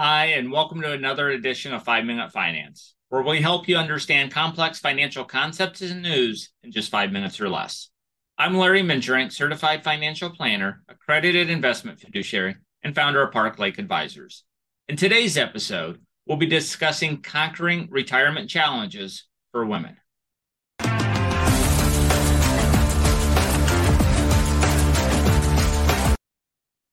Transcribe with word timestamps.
Hi, 0.00 0.26
and 0.26 0.52
welcome 0.52 0.80
to 0.82 0.92
another 0.92 1.30
edition 1.30 1.74
of 1.74 1.82
Five 1.82 2.04
Minute 2.04 2.30
Finance, 2.30 2.94
where 3.08 3.20
we 3.20 3.40
help 3.40 3.66
you 3.66 3.76
understand 3.76 4.30
complex 4.30 4.78
financial 4.78 5.24
concepts 5.24 5.80
and 5.80 6.02
news 6.02 6.50
in 6.62 6.70
just 6.70 6.92
five 6.92 7.10
minutes 7.10 7.40
or 7.40 7.48
less. 7.48 7.90
I'm 8.38 8.56
Larry 8.56 8.82
Mengerink, 8.82 9.32
certified 9.32 9.82
financial 9.82 10.30
planner, 10.30 10.84
accredited 10.88 11.50
investment 11.50 11.98
fiduciary, 11.98 12.54
and 12.84 12.94
founder 12.94 13.22
of 13.22 13.32
Park 13.32 13.58
Lake 13.58 13.76
Advisors. 13.78 14.44
In 14.88 14.94
today's 14.94 15.36
episode, 15.36 16.00
we'll 16.28 16.38
be 16.38 16.46
discussing 16.46 17.20
conquering 17.20 17.88
retirement 17.90 18.48
challenges 18.48 19.26
for 19.50 19.66
women. 19.66 19.96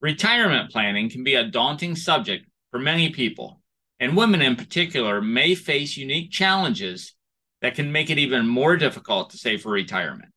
Retirement 0.01 0.71
planning 0.71 1.07
can 1.11 1.23
be 1.23 1.35
a 1.35 1.43
daunting 1.43 1.95
subject 1.95 2.47
for 2.75 2.79
many 2.79 3.09
people, 3.09 3.61
and 4.01 4.17
women 4.17 4.41
in 4.41 4.57
particular 4.57 5.21
may 5.21 5.55
face 5.55 5.95
unique 5.95 6.29
challenges 6.29 7.13
that 7.61 7.73
can 7.73 7.89
make 7.89 8.09
it 8.09 8.19
even 8.19 8.45
more 8.45 8.75
difficult 8.75 9.29
to 9.29 9.37
save 9.37 9.61
for 9.61 9.71
retirement. 9.71 10.33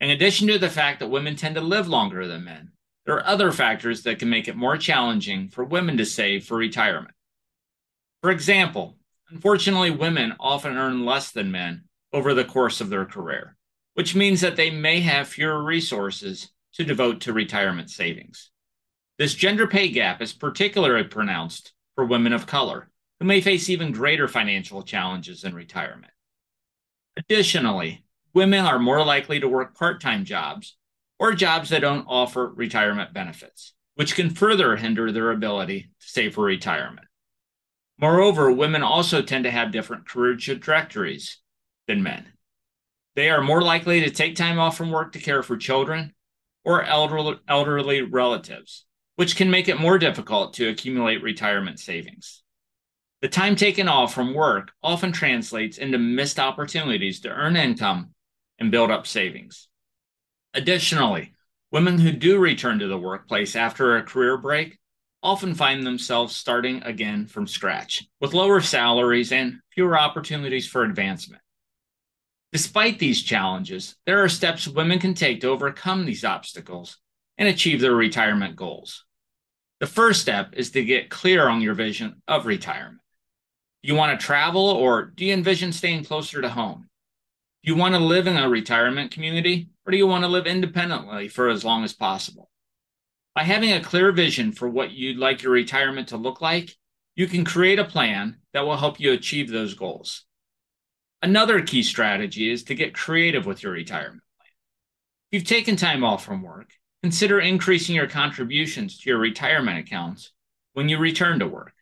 In 0.00 0.08
addition 0.08 0.48
to 0.48 0.58
the 0.58 0.70
fact 0.70 1.00
that 1.00 1.10
women 1.10 1.36
tend 1.36 1.56
to 1.56 1.60
live 1.60 1.86
longer 1.86 2.26
than 2.26 2.42
men, 2.42 2.72
there 3.04 3.16
are 3.16 3.26
other 3.26 3.52
factors 3.52 4.04
that 4.04 4.18
can 4.18 4.30
make 4.30 4.48
it 4.48 4.56
more 4.56 4.78
challenging 4.78 5.50
for 5.50 5.62
women 5.62 5.98
to 5.98 6.06
save 6.06 6.46
for 6.46 6.56
retirement. 6.56 7.14
For 8.22 8.30
example, 8.30 8.96
unfortunately, 9.28 9.90
women 9.90 10.32
often 10.40 10.78
earn 10.78 11.04
less 11.04 11.32
than 11.32 11.52
men 11.52 11.84
over 12.14 12.32
the 12.32 12.46
course 12.46 12.80
of 12.80 12.88
their 12.88 13.04
career, 13.04 13.58
which 13.92 14.14
means 14.14 14.40
that 14.40 14.56
they 14.56 14.70
may 14.70 15.00
have 15.00 15.28
fewer 15.28 15.62
resources 15.62 16.50
to 16.76 16.82
devote 16.82 17.20
to 17.20 17.34
retirement 17.34 17.90
savings. 17.90 18.52
This 19.16 19.34
gender 19.34 19.68
pay 19.68 19.88
gap 19.90 20.20
is 20.20 20.32
particularly 20.32 21.04
pronounced 21.04 21.72
for 21.94 22.04
women 22.04 22.32
of 22.32 22.46
color, 22.46 22.90
who 23.20 23.26
may 23.26 23.40
face 23.40 23.70
even 23.70 23.92
greater 23.92 24.26
financial 24.26 24.82
challenges 24.82 25.44
in 25.44 25.54
retirement. 25.54 26.12
Additionally, 27.16 28.04
women 28.32 28.64
are 28.64 28.80
more 28.80 29.04
likely 29.04 29.38
to 29.38 29.48
work 29.48 29.76
part 29.76 30.00
time 30.00 30.24
jobs 30.24 30.76
or 31.20 31.32
jobs 31.32 31.68
that 31.68 31.82
don't 31.82 32.06
offer 32.08 32.48
retirement 32.48 33.14
benefits, 33.14 33.74
which 33.94 34.16
can 34.16 34.30
further 34.30 34.74
hinder 34.74 35.12
their 35.12 35.30
ability 35.30 35.82
to 36.00 36.08
save 36.08 36.34
for 36.34 36.44
retirement. 36.44 37.06
Moreover, 38.00 38.50
women 38.50 38.82
also 38.82 39.22
tend 39.22 39.44
to 39.44 39.50
have 39.52 39.70
different 39.70 40.08
career 40.08 40.34
trajectories 40.34 41.38
than 41.86 42.02
men. 42.02 42.26
They 43.14 43.30
are 43.30 43.40
more 43.40 43.62
likely 43.62 44.00
to 44.00 44.10
take 44.10 44.34
time 44.34 44.58
off 44.58 44.76
from 44.76 44.90
work 44.90 45.12
to 45.12 45.20
care 45.20 45.44
for 45.44 45.56
children 45.56 46.14
or 46.64 46.82
elderly, 46.82 47.38
elderly 47.46 48.02
relatives, 48.02 48.86
which 49.16 49.36
can 49.36 49.50
make 49.50 49.68
it 49.68 49.80
more 49.80 49.98
difficult 49.98 50.54
to 50.54 50.68
accumulate 50.68 51.22
retirement 51.22 51.78
savings. 51.78 52.42
The 53.22 53.28
time 53.28 53.56
taken 53.56 53.88
off 53.88 54.12
from 54.12 54.34
work 54.34 54.72
often 54.82 55.12
translates 55.12 55.78
into 55.78 55.98
missed 55.98 56.38
opportunities 56.38 57.20
to 57.20 57.30
earn 57.30 57.56
income 57.56 58.10
and 58.58 58.70
build 58.70 58.90
up 58.90 59.06
savings. 59.06 59.68
Additionally, 60.52 61.32
women 61.70 61.98
who 61.98 62.12
do 62.12 62.38
return 62.38 62.78
to 62.80 62.86
the 62.86 62.98
workplace 62.98 63.56
after 63.56 63.96
a 63.96 64.02
career 64.02 64.36
break 64.36 64.78
often 65.22 65.54
find 65.54 65.86
themselves 65.86 66.36
starting 66.36 66.82
again 66.82 67.26
from 67.26 67.46
scratch 67.46 68.06
with 68.20 68.34
lower 68.34 68.60
salaries 68.60 69.32
and 69.32 69.58
fewer 69.72 69.98
opportunities 69.98 70.68
for 70.68 70.84
advancement. 70.84 71.40
Despite 72.52 72.98
these 72.98 73.22
challenges, 73.22 73.96
there 74.06 74.22
are 74.22 74.28
steps 74.28 74.68
women 74.68 74.98
can 74.98 75.14
take 75.14 75.40
to 75.40 75.48
overcome 75.48 76.04
these 76.04 76.24
obstacles 76.24 76.98
and 77.38 77.48
achieve 77.48 77.80
their 77.80 77.94
retirement 77.94 78.56
goals. 78.56 79.04
The 79.80 79.86
first 79.86 80.20
step 80.20 80.54
is 80.54 80.70
to 80.70 80.84
get 80.84 81.10
clear 81.10 81.48
on 81.48 81.60
your 81.60 81.74
vision 81.74 82.22
of 82.28 82.46
retirement. 82.46 83.00
Do 83.82 83.88
you 83.88 83.94
want 83.96 84.18
to 84.18 84.26
travel 84.26 84.66
or 84.66 85.06
do 85.06 85.24
you 85.24 85.34
envision 85.34 85.72
staying 85.72 86.04
closer 86.04 86.40
to 86.40 86.48
home? 86.48 86.88
Do 87.62 87.72
you 87.72 87.76
want 87.76 87.94
to 87.94 88.00
live 88.00 88.26
in 88.26 88.36
a 88.36 88.48
retirement 88.48 89.10
community 89.10 89.68
or 89.84 89.90
do 89.90 89.96
you 89.98 90.06
want 90.06 90.24
to 90.24 90.28
live 90.28 90.46
independently 90.46 91.28
for 91.28 91.48
as 91.48 91.64
long 91.64 91.84
as 91.84 91.92
possible? 91.92 92.50
By 93.34 93.42
having 93.42 93.72
a 93.72 93.82
clear 93.82 94.12
vision 94.12 94.52
for 94.52 94.68
what 94.68 94.92
you'd 94.92 95.18
like 95.18 95.42
your 95.42 95.52
retirement 95.52 96.08
to 96.08 96.16
look 96.16 96.40
like, 96.40 96.76
you 97.16 97.26
can 97.26 97.44
create 97.44 97.78
a 97.78 97.84
plan 97.84 98.38
that 98.52 98.64
will 98.64 98.76
help 98.76 99.00
you 99.00 99.12
achieve 99.12 99.50
those 99.50 99.74
goals. 99.74 100.24
Another 101.20 101.62
key 101.62 101.82
strategy 101.82 102.50
is 102.50 102.64
to 102.64 102.74
get 102.74 102.94
creative 102.94 103.46
with 103.46 103.62
your 103.62 103.72
retirement 103.72 104.22
plan. 104.38 104.50
If 105.30 105.40
you've 105.40 105.48
taken 105.48 105.76
time 105.76 106.04
off 106.04 106.24
from 106.24 106.42
work, 106.42 106.70
consider 107.04 107.38
increasing 107.38 107.94
your 107.94 108.06
contributions 108.06 108.98
to 108.98 109.10
your 109.10 109.18
retirement 109.18 109.78
accounts 109.78 110.32
when 110.72 110.88
you 110.88 110.96
return 110.96 111.38
to 111.38 111.46
work. 111.46 111.74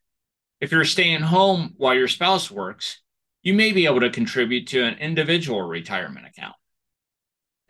If 0.60 0.72
you're 0.72 0.84
staying 0.84 1.21
home 1.21 1.75
while 1.77 1.94
your 1.94 2.09
spouse 2.09 2.50
works, 2.50 3.00
you 3.44 3.55
may 3.55 3.71
be 3.71 3.87
able 3.87 4.00
to 4.00 4.11
contribute 4.11 4.66
to 4.66 4.82
an 4.82 4.99
individual 4.99 5.62
retirement 5.62 6.27
account. 6.27 6.56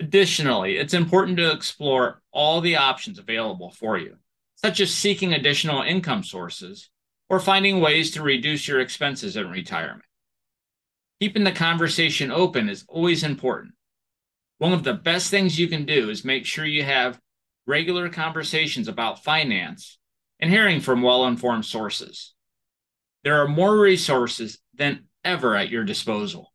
Additionally, 0.01 0.79
it's 0.79 0.95
important 0.95 1.37
to 1.37 1.53
explore 1.53 2.23
all 2.33 2.63
the 2.63 2.77
options 2.77 3.19
available 3.19 3.71
for 3.71 3.99
you, 3.99 4.17
such 4.57 4.81
as 4.81 4.91
seeking 4.91 5.35
additional 5.35 5.83
income 5.83 6.25
sources 6.25 6.89
or 7.29 7.39
finding 7.39 7.83
ways 7.83 8.13
to 8.13 8.23
reduce 8.23 8.67
your 8.67 8.81
expenses 8.81 9.37
in 9.37 9.51
retirement. 9.51 10.09
Keeping 11.21 11.45
the 11.45 11.53
conversation 11.53 12.31
open 12.31 12.71
is 12.71 12.87
always 12.89 13.23
important. 13.23 13.75
One 14.57 14.73
of 14.73 14.85
the 14.85 14.95
best 14.95 15.31
things 15.31 15.59
you 15.59 15.69
can 15.69 15.85
do 15.85 16.09
is 16.09 16.25
make 16.25 16.47
sure 16.47 16.65
you 16.65 16.85
have 16.85 17.21
regular 17.67 18.09
conversations 18.09 18.89
about 18.89 19.25
finance, 19.25 19.99
and 20.41 20.51
hearing 20.51 20.81
from 20.81 21.03
well 21.03 21.27
informed 21.27 21.65
sources. 21.65 22.35
There 23.25 23.41
are 23.43 23.49
more 23.49 23.79
resources 23.79 24.59
than 24.75 25.05
ever 25.25 25.55
at 25.55 25.71
your 25.71 25.85
disposal, 25.85 26.53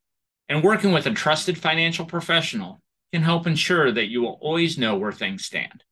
and 0.49 0.63
working 0.63 0.91
with 0.91 1.05
a 1.05 1.11
trusted 1.11 1.57
financial 1.57 2.05
professional 2.05 2.81
can 3.13 3.23
help 3.23 3.47
ensure 3.47 3.91
that 3.91 4.07
you 4.07 4.21
will 4.21 4.37
always 4.41 4.77
know 4.77 4.97
where 4.97 5.13
things 5.13 5.45
stand. 5.45 5.83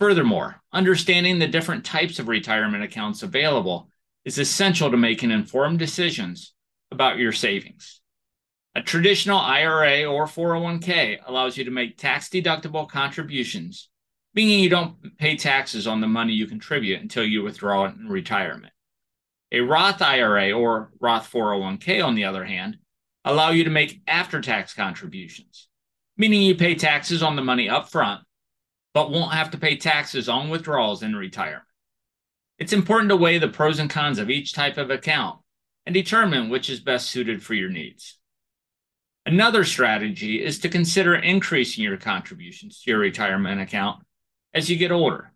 Furthermore, 0.00 0.62
understanding 0.72 1.38
the 1.38 1.48
different 1.48 1.84
types 1.84 2.18
of 2.18 2.28
retirement 2.28 2.84
accounts 2.84 3.22
available 3.22 3.90
is 4.24 4.38
essential 4.38 4.90
to 4.90 4.96
making 4.96 5.30
informed 5.30 5.78
decisions 5.78 6.54
about 6.90 7.18
your 7.18 7.32
savings. 7.32 8.00
A 8.74 8.82
traditional 8.82 9.38
IRA 9.38 10.04
or 10.04 10.26
401k 10.26 11.18
allows 11.26 11.56
you 11.56 11.64
to 11.64 11.70
make 11.70 11.98
tax 11.98 12.28
deductible 12.28 12.88
contributions 12.88 13.88
meaning 14.38 14.60
you 14.60 14.68
don't 14.68 15.18
pay 15.18 15.34
taxes 15.34 15.88
on 15.88 16.00
the 16.00 16.06
money 16.06 16.32
you 16.32 16.46
contribute 16.46 17.02
until 17.02 17.24
you 17.24 17.42
withdraw 17.42 17.86
it 17.86 17.96
in 17.96 18.08
retirement. 18.08 18.72
A 19.50 19.58
Roth 19.58 20.00
IRA 20.00 20.52
or 20.52 20.92
Roth 21.00 21.28
401k, 21.28 22.04
on 22.04 22.14
the 22.14 22.22
other 22.22 22.44
hand, 22.44 22.76
allow 23.24 23.50
you 23.50 23.64
to 23.64 23.70
make 23.70 24.00
after 24.06 24.40
tax 24.40 24.74
contributions, 24.74 25.66
meaning 26.16 26.40
you 26.42 26.54
pay 26.54 26.76
taxes 26.76 27.20
on 27.20 27.34
the 27.34 27.42
money 27.42 27.68
up 27.68 27.90
front, 27.90 28.20
but 28.94 29.10
won't 29.10 29.32
have 29.32 29.50
to 29.50 29.58
pay 29.58 29.76
taxes 29.76 30.28
on 30.28 30.50
withdrawals 30.50 31.02
in 31.02 31.16
retirement. 31.16 31.64
It's 32.60 32.72
important 32.72 33.08
to 33.08 33.16
weigh 33.16 33.38
the 33.38 33.48
pros 33.48 33.80
and 33.80 33.90
cons 33.90 34.20
of 34.20 34.30
each 34.30 34.52
type 34.52 34.78
of 34.78 34.88
account 34.88 35.40
and 35.84 35.92
determine 35.92 36.48
which 36.48 36.70
is 36.70 36.78
best 36.78 37.10
suited 37.10 37.42
for 37.42 37.54
your 37.54 37.70
needs. 37.70 38.18
Another 39.26 39.64
strategy 39.64 40.40
is 40.40 40.60
to 40.60 40.68
consider 40.68 41.16
increasing 41.16 41.82
your 41.82 41.96
contributions 41.96 42.80
to 42.82 42.92
your 42.92 43.00
retirement 43.00 43.60
account 43.60 44.04
as 44.54 44.68
you 44.68 44.76
get 44.76 44.92
older. 44.92 45.32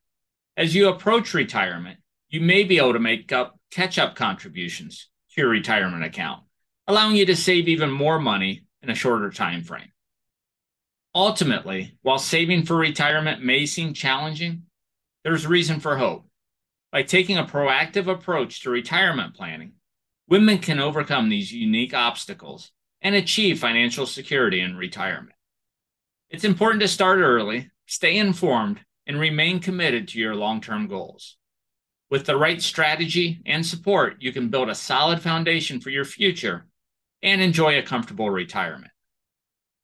As 0.56 0.74
you 0.74 0.88
approach 0.88 1.34
retirement, 1.34 1.98
you 2.28 2.40
may 2.40 2.64
be 2.64 2.78
able 2.78 2.94
to 2.94 2.98
make 2.98 3.32
up 3.32 3.58
catch 3.70 3.98
up 3.98 4.14
contributions 4.14 5.08
to 5.30 5.40
your 5.40 5.50
retirement 5.50 6.04
account, 6.04 6.42
allowing 6.86 7.16
you 7.16 7.26
to 7.26 7.36
save 7.36 7.68
even 7.68 7.90
more 7.90 8.18
money 8.18 8.64
in 8.82 8.90
a 8.90 8.94
shorter 8.94 9.30
time 9.30 9.62
frame. 9.62 9.92
Ultimately, 11.14 11.96
while 12.02 12.18
saving 12.18 12.64
for 12.64 12.76
retirement 12.76 13.44
may 13.44 13.66
seem 13.66 13.94
challenging, 13.94 14.62
there's 15.24 15.46
reason 15.46 15.80
for 15.80 15.96
hope. 15.96 16.26
By 16.90 17.02
taking 17.02 17.38
a 17.38 17.44
proactive 17.44 18.06
approach 18.06 18.62
to 18.62 18.70
retirement 18.70 19.34
planning, 19.34 19.72
women 20.28 20.58
can 20.58 20.80
overcome 20.80 21.28
these 21.28 21.52
unique 21.52 21.94
obstacles 21.94 22.72
and 23.00 23.14
achieve 23.14 23.58
financial 23.58 24.06
security 24.06 24.60
in 24.60 24.76
retirement. 24.76 25.36
It's 26.30 26.44
important 26.44 26.80
to 26.80 26.88
start 26.88 27.18
early, 27.18 27.70
stay 27.86 28.16
informed, 28.16 28.80
and 29.06 29.18
remain 29.18 29.60
committed 29.60 30.08
to 30.08 30.18
your 30.18 30.34
long 30.34 30.60
term 30.60 30.86
goals. 30.86 31.36
With 32.10 32.26
the 32.26 32.36
right 32.36 32.60
strategy 32.60 33.40
and 33.46 33.64
support, 33.64 34.16
you 34.20 34.32
can 34.32 34.48
build 34.48 34.68
a 34.68 34.74
solid 34.74 35.22
foundation 35.22 35.80
for 35.80 35.90
your 35.90 36.04
future 36.04 36.66
and 37.22 37.40
enjoy 37.40 37.78
a 37.78 37.82
comfortable 37.82 38.30
retirement. 38.30 38.92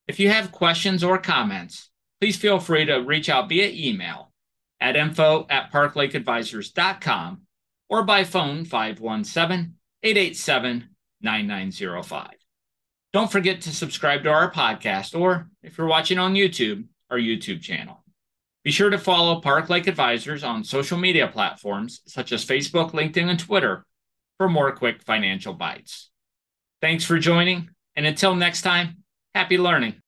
If 0.07 0.21
you 0.21 0.29
have 0.29 0.53
questions 0.53 1.05
or 1.05 1.19
comments, 1.19 1.91
please 2.21 2.37
feel 2.37 2.59
free 2.59 2.85
to 2.87 2.99
reach 2.99 3.29
out 3.29 3.49
via 3.49 3.71
email 3.73 4.33
at 4.81 4.97
info 4.97 5.47
at 5.51 5.73
parklakeadvisors.com 5.73 7.43
or 7.89 8.03
by 8.03 8.25
phone 8.25 8.65
517 8.65 9.75
887 10.03 10.89
9905. 11.21 12.31
Don't 13.13 13.33
forget 13.33 13.63
to 13.63 13.75
subscribe 13.75 14.23
to 14.25 14.31
our 14.31 14.51
podcast 14.51 15.19
or, 15.19 15.49
if 15.63 15.79
you're 15.79 15.87
watching 15.87 16.19
on 16.19 16.35
YouTube, 16.35 16.85
our 17.11 17.19
YouTube 17.19 17.63
channel. 17.63 18.05
Be 18.65 18.73
sure 18.73 18.91
to 18.91 18.99
follow 18.99 19.41
Park 19.41 19.71
Lake 19.71 19.87
Advisors 19.87 20.43
on 20.43 20.65
social 20.65 20.99
media 20.99 21.29
platforms 21.29 22.01
such 22.07 22.33
as 22.33 22.45
Facebook, 22.45 22.91
LinkedIn, 22.91 23.31
and 23.31 23.39
Twitter 23.39 23.87
for 24.37 24.49
more 24.49 24.73
quick 24.73 25.03
financial 25.03 25.55
bites. 25.55 26.11
Thanks 26.81 27.05
for 27.05 27.19
joining, 27.19 27.71
and 27.97 28.05
until 28.05 28.35
next 28.35 28.63
time, 28.63 29.05
happy 29.35 29.59
learning. 29.59 30.03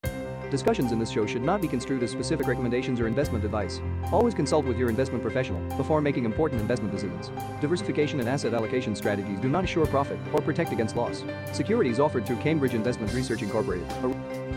Discussions 0.50 0.90
in 0.90 0.98
this 0.98 1.10
show 1.10 1.26
should 1.26 1.42
not 1.42 1.62
be 1.62 1.68
construed 1.68 2.02
as 2.02 2.10
specific 2.10 2.48
recommendations 2.48 2.98
or 2.98 3.06
investment 3.06 3.44
advice. 3.44 3.80
Always 4.10 4.34
consult 4.34 4.66
with 4.66 4.76
your 4.76 4.88
investment 4.88 5.22
professional 5.22 5.60
before 5.76 6.00
making 6.00 6.24
important 6.24 6.60
investment 6.60 6.92
decisions. 6.92 7.30
Diversification 7.60 8.18
and 8.18 8.28
asset 8.28 8.52
allocation 8.52 8.96
strategies 8.96 9.38
do 9.38 9.48
not 9.48 9.62
assure 9.62 9.86
profit 9.86 10.18
or 10.32 10.40
protect 10.40 10.72
against 10.72 10.96
loss. 10.96 11.22
Securities 11.52 12.00
offered 12.00 12.26
through 12.26 12.38
Cambridge 12.38 12.74
Investment 12.74 13.12
Research 13.14 13.42
Incorporated, 13.42 13.86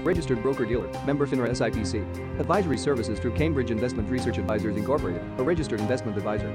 registered 0.03 0.41
broker 0.41 0.65
dealer, 0.65 0.87
member 1.05 1.25
FINRA 1.25 1.49
SIPC. 1.49 2.39
Advisory 2.39 2.77
services 2.77 3.19
through 3.19 3.33
Cambridge 3.33 3.71
Investment 3.71 4.09
Research 4.09 4.37
Advisors 4.37 4.75
Incorporated, 4.75 5.23
a 5.39 5.43
registered 5.43 5.79
investment 5.79 6.17
advisor. 6.17 6.49